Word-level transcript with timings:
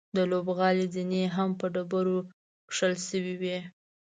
د 0.15 0.17
لوبغالي 0.31 0.85
زینې 0.93 1.23
هم 1.35 1.49
په 1.59 1.65
ډبرو 1.73 2.17
کښل 2.69 2.93
شوې 3.07 3.33
وې. 3.41 3.59